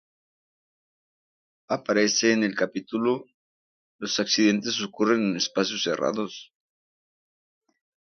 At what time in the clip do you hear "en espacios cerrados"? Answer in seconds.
5.29-6.51